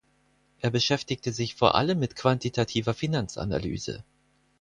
Er 0.61 0.71
beschäftigte 0.71 1.31
sich 1.31 1.53
vor 1.53 1.75
allem 1.75 1.99
mit 1.99 2.15
quantitativer 2.15 2.95
Finanzanalyse. 2.95 4.03